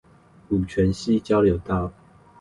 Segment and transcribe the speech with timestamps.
[0.49, 1.93] 五權西交流道